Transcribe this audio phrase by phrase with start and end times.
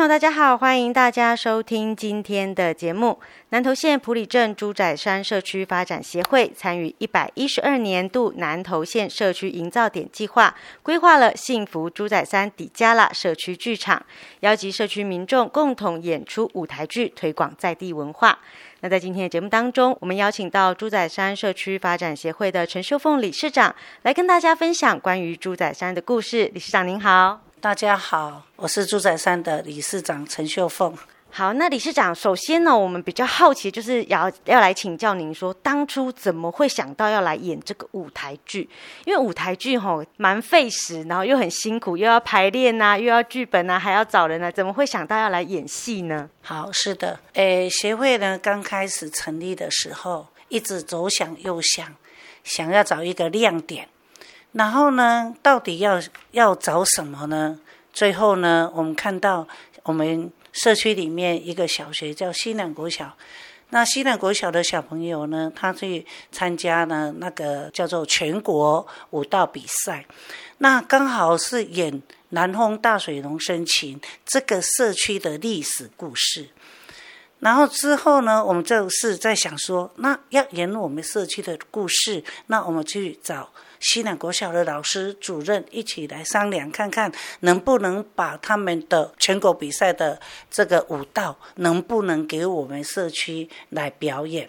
[0.00, 3.20] 朋友大家好，欢迎大家收听今天的节目。
[3.50, 14.02] 南投县埔里镇猪仔山社区发展协会参与一百一十二年度南投县社区营造点计划，规划了幸福猪仔山底加拉社区剧场，
[14.40, 18.38] 邀集社区民众共同演出舞台剧，推广在地文化。
[18.80, 26.50] 那在今天的节目当中，我们邀请到猪仔山社区发展协会的陈秀凤理事长来跟大家分享关于猪仔山的故事。
[26.54, 27.49] 理事长您好。
[27.60, 30.96] 大家好，我是猪仔山的理事长陈秀凤。
[31.28, 38.66] 好，那理事长，首先呢，我们比较好奇，就是要要来请教您说，当初怎么会想到要来演这个舞台剧？
[39.04, 46.30] 因为舞台剧吼蛮费时，然后又很辛苦，又要排练呐、啊，又要剧本呐、啊，还要找人呢、啊，怎么会想到要来演戏呢？
[46.40, 51.94] 好，是的，诶，协会呢刚开始成立的时候，一直左想右想，
[52.42, 53.86] 想要找一个亮点。
[54.52, 56.00] 然后呢，到底要
[56.32, 57.60] 要找什么呢？
[57.92, 59.46] 最后呢，我们看到
[59.84, 63.16] 我们社区里面一个小学叫西南国小，
[63.70, 70.04] 那西南国小的小朋友呢，他去参加了那个叫做全国舞蹈比赛，
[70.58, 76.48] 那刚好是演南丰大水农生情这个社区的历史故事。
[77.38, 83.50] 然后之后呢，我们就是在想说，那要演我们社区的故事，那我们去找。
[83.80, 94.48] 西南国小的老师、主任一起来商量，看看能不能把他们的全国比赛的这个舞蹈，能不能给我们社区来表演。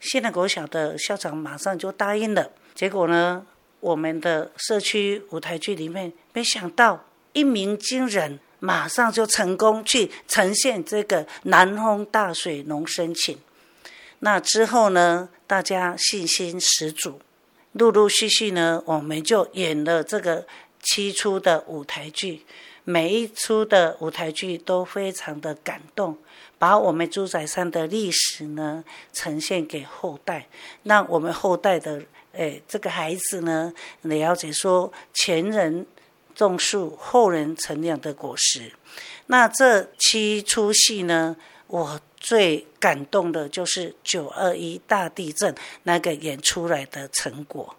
[0.00, 2.52] 西南国小的校长马上就答应了。
[2.72, 3.44] 结果呢，
[3.80, 13.36] 我们的社区舞台剧里面，没想到一鸣惊人，马上就成功去呈现这个南丰大水农生情。
[14.20, 17.20] 那之后呢，大家信心十足。
[17.72, 20.46] 陆陆续续呢，我们就演了这个
[20.82, 22.44] 七出的舞台剧，
[22.84, 26.16] 每一出的舞台剧都非常的感动，
[26.58, 30.48] 把我们猪仔山的历史呢呈现给后代，
[30.84, 32.02] 让我们后代的
[32.32, 35.86] 诶这个孩子呢了解说前人
[36.34, 38.72] 种树，后人乘凉的果实。
[39.26, 41.36] 那这七出戏呢，
[41.68, 42.00] 我。
[42.20, 47.76] 最感动的就是九二一大地震那个演出来的成果，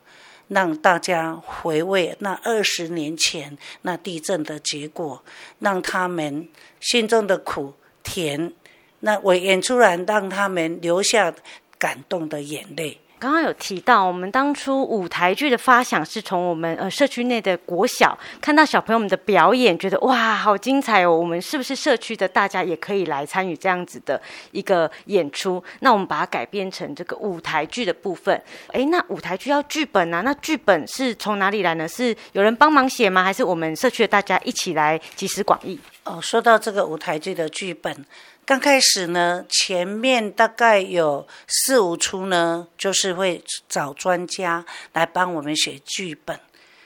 [0.48, 5.22] 让大家回味那二十年前那地震的结果，
[5.60, 6.48] 让他们
[6.80, 8.54] 心中的苦甜，
[9.02, 11.36] 那我演出来让他们留下
[11.78, 13.02] 感动的眼泪。
[13.20, 21.12] 刚刚有提到，我们当初舞台剧的发想是从我们呃社区内的国小看到小朋友们的表演，觉得哇，好精彩哦！
[21.12, 24.20] 我们是不是社区的大家也可以来参与这样子的
[24.52, 25.62] 一个演出？
[25.82, 28.42] 那我们把它改编成这个舞台剧的部分。
[28.72, 30.22] 诶，那舞台剧要剧本啊？
[30.22, 31.86] 那剧本是从哪里来呢？
[31.86, 33.22] 是有人帮忙写吗？
[33.22, 35.78] 还是我们社区的大家一起来集思广益？
[36.10, 38.04] 哦，说到这个舞台剧的剧本。
[38.44, 46.40] 刚开始呢，前面大概有四五出呢，就是会找专家来帮我们写剧本。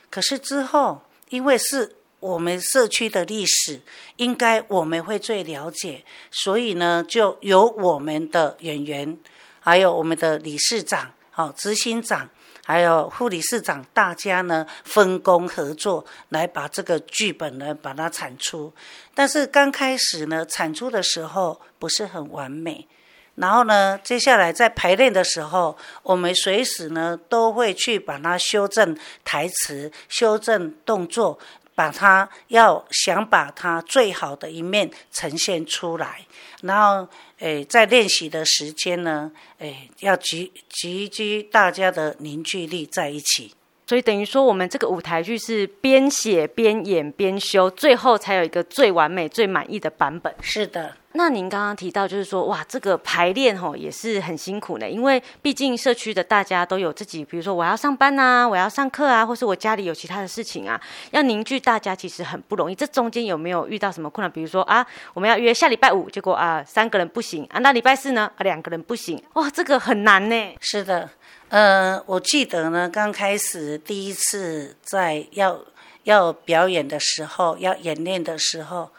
[0.09, 3.79] 可是之后，因为是我们社区的历史，
[4.17, 9.17] 应该我们会最了解，所以呢，就由我们的演员，
[9.61, 12.29] 还有我们的理事长、好执行长。
[12.65, 18.73] 还有副理事长，大家呢分工合作来把这个剧本呢把它产出。
[19.13, 22.87] 但是刚开始呢产出的时候不是很完美，
[23.35, 31.37] 然后呢接下来在排练的时候，我们随时呢都会去把它修正台词、修正动作，
[31.75, 36.25] 把它要想把它最好的一面呈现出来，
[36.61, 37.09] 然后。
[37.43, 43.53] 诶，在练习的时间呢，诶，要集集聚大家的凝聚力在一起。
[43.85, 50.33] 所以等于说，我们这个舞台剧是边写边演边修，最后才有一个最完美、最满意的版本。
[50.41, 50.95] 是的。
[51.15, 60.79] 那您刚刚提到，就是说，哇，这个排练吼也是很辛苦的，因为毕竟社区的大家都有自己，比如说我要上班啊，我要上课啊，或是我家里有其他的事情啊，
[61.11, 62.73] 要凝聚大家其实很不容易。
[62.73, 64.31] 这中间有没有遇到什么困难？
[64.31, 70.55] 比如说啊，我们要约下礼拜五，结果啊三个人不行啊，那礼拜四呢两个人不行，哇，这个很难呢。
[70.59, 71.09] 是的。
[71.49, 75.59] 呃，我记得呢，刚开始第一次在要
[76.03, 78.89] 要表演的时候，要演练的时候，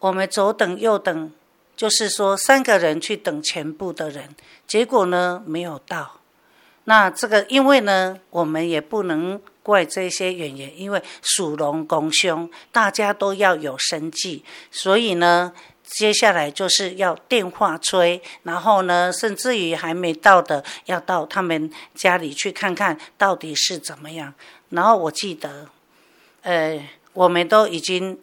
[0.00, 1.32] 我们左等右等，
[1.76, 4.34] 就是说三个人去等全部的人，
[4.66, 6.20] 结果呢没有到。
[6.84, 15.52] 那这个因为呢，我们也不能怪这些演员，因为属龙拱凶，大家都要有生计，所以呢。
[15.86, 24.32] 接下来就是要电话催，然后呢，甚至于还没到的，要到他们家里去看看到底是怎么样。
[24.70, 25.68] 然后我记得，
[26.40, 26.82] 呃，
[27.12, 28.18] 我们都已经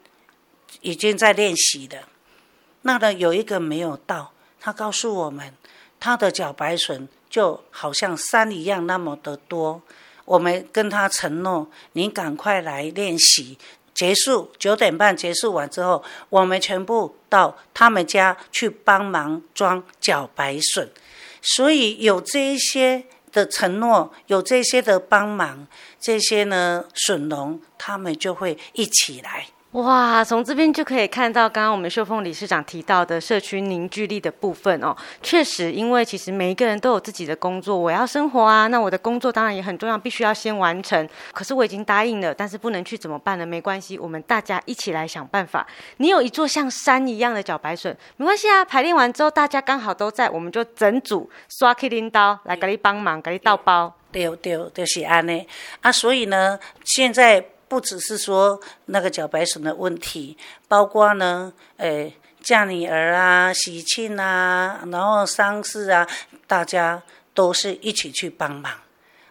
[0.82, 2.10] 已经在练习了。
[2.84, 5.54] 那呢，有一个没有到，他告诉我们，
[6.00, 9.82] 他的茭白笋就好像山一样那么的多。
[10.26, 13.58] 我们跟他承诺，你赶快来练习。
[13.94, 20.90] 结束九点半结束完之后，我们全部到他们家去帮忙装茭白笋。
[21.42, 25.68] 所以有这一些的承诺，有这些的帮忙，
[26.00, 29.48] 这些呢笋农他们就会一起来。
[29.72, 34.94] 哇，从这边就可以看到刚刚我们秀凤理事长提到的社区凝聚力的部分哦。
[35.24, 41.08] 确实，因为其实每一个人都有自己的工作，我要生活啊，那我的工作当然也很重要，必须要先完成。
[41.32, 43.46] 可是我已经答应了，但是不能去怎么办呢？
[43.46, 45.66] 没关系，我们大家一起来想办法。
[45.98, 48.66] 你有一座像山一样的茭白笋，没关系啊。
[48.66, 53.96] 排练完之后，大家刚好都在，我们就整组刷起领刀来给你帮忙，给你倒包。
[54.12, 55.48] 对对，就是安呢
[55.80, 55.90] 啊。
[55.90, 57.42] 所以呢，现在。
[57.72, 60.36] 不只是说那个茭白笋的问题，
[60.68, 66.06] 包括呢，诶，嫁女儿啊、喜庆啊，然后丧事啊，
[66.46, 67.02] 大家
[67.34, 68.74] 都是一起去帮忙。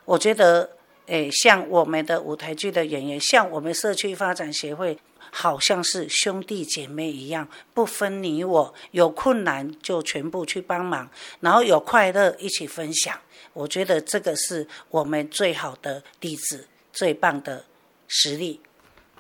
[0.07, 0.71] 我觉得，
[1.05, 4.99] 诶，像我们的舞台剧的演员，像我们社区发展协会，
[5.31, 11.11] 好像是兄弟姐妹一样，不分你我，有困难就全部去帮忙，
[11.41, 13.15] 然后有快乐一起分享。
[13.53, 17.67] 我觉得这个是我们最好的例子，最棒的。
[18.13, 18.61] 实力，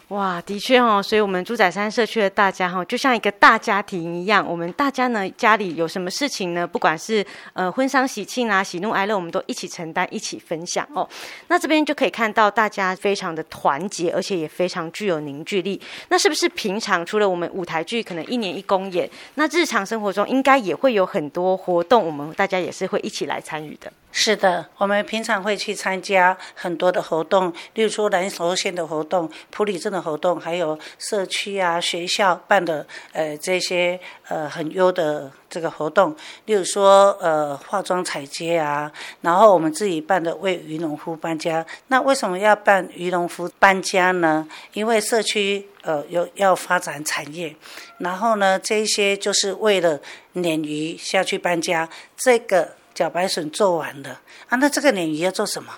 [0.09, 4.45] 哇，的确哦，所以我们猪仔山社区的大家哈，就像一个大家庭一样。
[4.45, 6.67] 我们大家呢，家里有什么事情呢？
[6.67, 11.09] 不管是呃婚丧喜庆啊、喜怒哀乐，我们都一起承担、一起分享哦。
[11.47, 15.81] 那这边就可以看到大家非常的团结，而且也非常具有凝聚力。
[16.09, 23.93] 那是不是平常除了我们舞台剧可能一年一公演，那日常生活中应该也会有很多活动，我们大家也是会一起来参与的。
[24.12, 36.15] 是的，我们平常会去参加很多的活动，例如说南投县的活动、埔里镇的活动，还有社区啊、学校办的呃这些呃很优的这个活动，
[36.47, 38.91] 例如说呃化妆彩街啊，
[39.21, 41.65] 然后我们自己办的为渔农夫搬家。
[41.87, 44.47] 那为什么要办渔农夫搬家呢？
[44.73, 47.55] 因为社区呃有要发展产业，
[47.99, 50.01] 然后呢这些就是为了
[50.35, 52.80] 鲶鱼下去搬家这个。
[52.95, 55.73] 茭白笋做完了啊，那这个鲶鱼要做什么？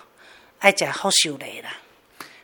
[0.58, 1.76] 爱食好修嘞啦，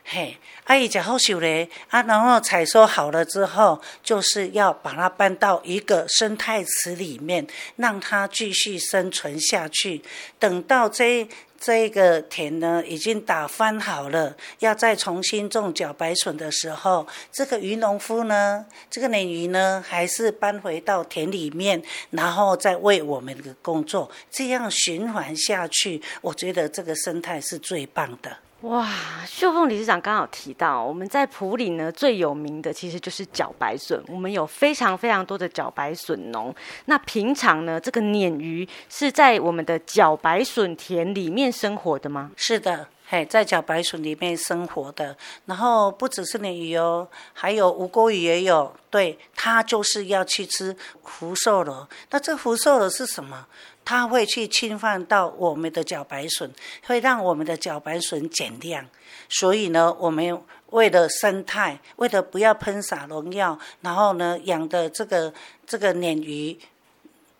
[0.03, 10.01] 嘿，爱讲好修嘞啊，然后采收好了之后，就是要把它搬到一个生态池里面，让它继续生存下去。
[10.37, 11.27] 等到这。
[11.59, 28.37] 这个田呢，已经打翻好了，要再重新种茭白笋的时候，这个渔农夫呢，这个鲶鱼呢，还是搬回到田里面，然后再为我们的工作，这样循环下去，我觉得这个生态是最棒的。
[28.63, 28.85] 哇，
[29.25, 34.03] 秀凤理事长刚好提到，我们在埔里呢，最有名的其实就是茭白笋。
[34.09, 36.53] 我们有非常非常多的茭白笋农。
[36.85, 42.31] 那平常呢，这个鲶鱼是在我们的茭白笋田里面生活的吗？
[42.35, 45.17] 是的，嘿，在茭白笋里面生活的。
[45.47, 48.71] 然后不只是鲶鱼哦，还有吴郭鱼也有。
[48.91, 51.89] 对，它就是要去吃福寿螺。
[52.11, 53.47] 那这福寿螺是什么？
[53.83, 56.53] 它会去侵犯到我们的茭白笋，
[56.85, 58.85] 会让我们的茭白笋减量。
[59.27, 65.33] 所以呢，我们为了生态，为了不要喷洒农药，然后呢，养的这个
[65.65, 66.59] 这个鲶鱼，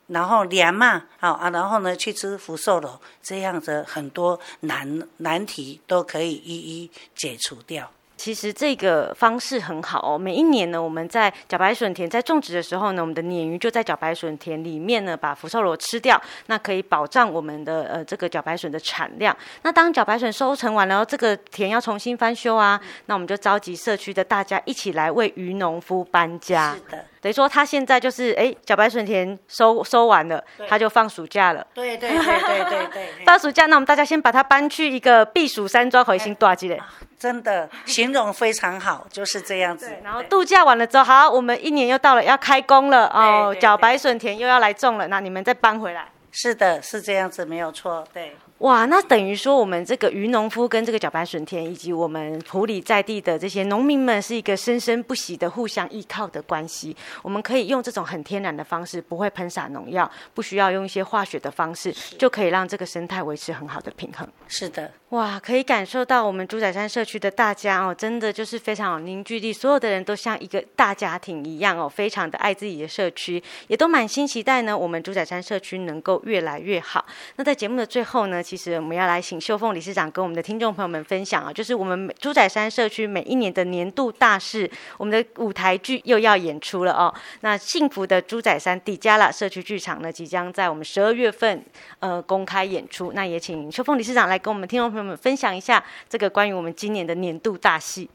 [0.09, 7.89] 然后凉嘛，好啊，然后呢去吃福寿螺，这样子很多难难题都可以一一解除掉。
[8.19, 10.17] 其实这个方式很好哦。
[10.17, 19.35] 每一年呢，我们在茭白笋田在种植的时候呢，我们的鲶鱼就在茭白笋田里面呢，把福寿螺吃掉，那可以保障我们的呃这个茭白笋的产量。
[19.61, 26.73] 那当茭白笋收成完了，这个田要重新翻修啊，那我们就召集社区的大家一起来为渔农夫搬家。
[26.73, 27.05] 是的。
[27.21, 31.65] 等于说他现在就是哎，茭白笋田收收完了，他就放暑假了。
[31.73, 36.81] 对对对对对对， 放暑假，那我们大家先把它搬去一个避暑山庄，回新大吉嘞。
[37.19, 39.93] 真的 形容非常好，就是这样子。
[40.03, 46.07] 然后度假完了之后，好，我们一年又到了要开工了哦，茭白笋田又要来种了，那你们再搬回来。
[46.31, 48.07] 是的，是这样子，没有错。
[48.13, 48.35] 对。
[48.59, 56.93] 哇，那等于说我们这个渔农夫跟这个茭白笋田，以及我们埔里在地的这些农民们，是一个生生不息的互相依靠的关系。
[57.21, 64.27] 我们可以用这种很天然的方式，不会喷洒农药，不需要用一些化学的方式，就可以让这个生态维持很好的平衡。
[64.49, 77.05] 是的，哇，可以感受到我们猪仔山社区的大家哦，真的就是非常有凝聚力，所有的人都像一个大家庭一样哦，非常的爱自己的社区，也都满心期待呢，我们猪仔山社区能够越来越好。
[77.37, 87.13] 那在节目的最后呢，其实我们要来请秀凤理事长跟我们的听众朋友们分享啊，就是我们猪仔山社区每一年的年度大事，我们的舞台剧又要演出了哦。
[87.41, 91.63] 那幸福的猪仔山迪加拉社区剧场呢，即将在我们十二月份
[91.99, 93.11] 呃公开演出。
[93.13, 98.09] 那也请秀凤理事长来跟我们听众朋友们分享一下这个关于我们今年的年度大戏。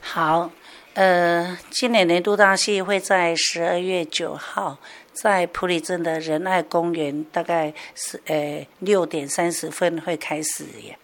[0.00, 0.50] 好，
[0.94, 4.78] 呃，今年年度大戏会在十二月九号。
[5.12, 10.98] 在普里镇的仁爱公园，大概是呃六点三十分会开始耶。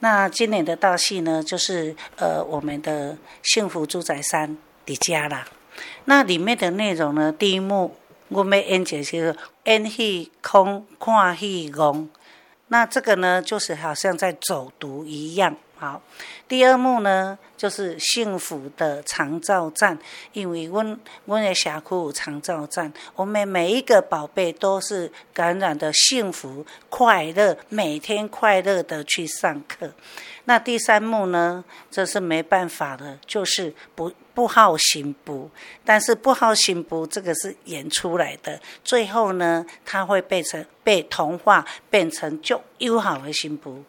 [0.00, 5.46] 那今年的大戏呢，就是呃我们的幸福猪仔山底加拉。
[6.04, 7.96] 那里面的内容呢，第一幕
[8.28, 9.34] 我们演就是
[9.64, 12.08] 演戏空看戏戆，
[12.68, 15.56] 那这个呢就是好像在走读一样。
[15.84, 16.00] 好，
[16.48, 19.98] 第二幕呢，就是幸福的长照站，
[20.32, 29.92] 因为阮阮的社区有长照站，我们每一个宝贝都是感染的幸福快乐，每天快乐的去上课。
[30.46, 35.50] 那第三幕呢，这是没办法的，就是不不好行不，
[35.84, 43.84] 但是不好行不这个是演出来的，最后呢，它会变成被同化，变成就友好的行不。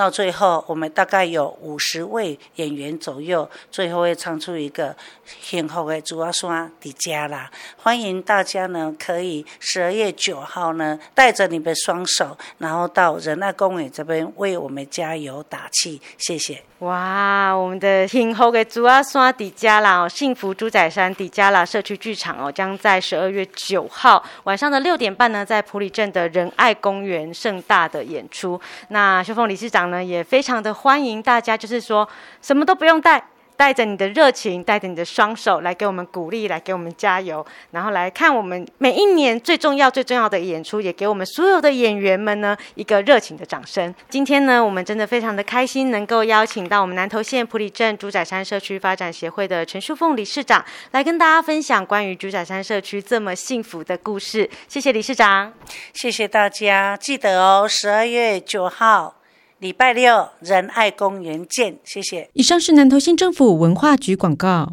[0.00, 7.50] 到最后，我们大概有五十位演员左右，最后会唱出一个幸福的猪仔山迪加啦。
[7.76, 16.00] 欢迎大家呢，可以十二月九号呢，带着你的双手，然后到仁爱公园这边为我们加油打气。
[16.16, 16.62] 谢谢。
[16.78, 28.58] 哇，我们的幸福的猪阿山底加啦，幸福猪仔山迪加啦社区剧场哦，将在十二月九号晚上的六点半呢，在普里镇的仁爱公园盛大的演出。
[28.88, 32.08] 那秀凤理事长呢，也非常的欢迎大家，就是说
[32.40, 33.22] 什么都不用带。
[33.60, 43.94] 带着你的热情，带着你的双手来给我们鼓励，来给我们加油，然后来看我们每一年最重要、最重要的演出，也给我们所有的演员们呢一个热情的掌声。
[44.08, 54.48] 今天呢，我们真的非常的开心，能够邀请到我们南投县埔里镇竹仔山社区发展协会的陈淑凤理事长来跟大家分享关于竹仔山社区这么幸福的故事。
[54.68, 55.52] 谢谢理事长，
[55.92, 59.19] 谢谢大家，记得哦，十二月九号。
[59.60, 62.30] 礼拜六仁爱公园见，谢谢。
[62.32, 64.72] 以上是南投县政府文化局广告。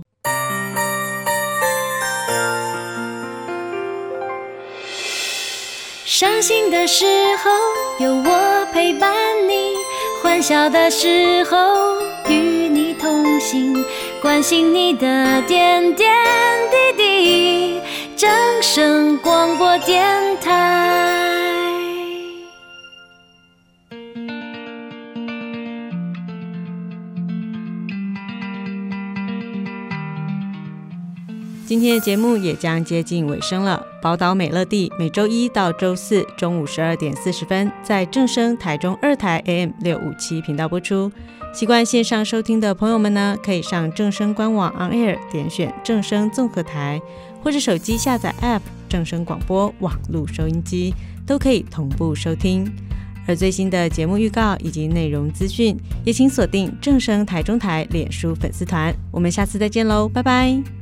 [6.06, 7.06] 伤心的时
[7.44, 7.52] 候
[8.00, 9.14] 有我陪伴
[9.50, 9.74] 你，
[10.24, 11.58] 欢笑的时候
[12.30, 13.84] 与你同行，
[14.22, 16.16] 关心你的点点
[16.72, 17.82] 滴滴。
[18.16, 18.30] 正
[18.62, 20.08] 声广播电
[20.40, 21.17] 台。
[31.78, 33.86] 今天的节目也将接近尾声了。
[34.02, 41.12] 宝岛美乐蒂每周一到周四中午十二点四十分在正声台中二台 AM 六五七频道播出。
[41.54, 47.00] 习惯线上收听的朋友们呢，可以上正声官网 On Air 点选正声综合台，
[47.44, 50.96] 或者手机下载 App 正声广播网络收音机，
[51.28, 52.68] 都可以同步收听。
[53.28, 58.92] 而最新的节目预告以及内容资讯，也请锁定正声台中台脸书粉丝团。
[59.12, 60.77] 我们下次再见喽，拜拜。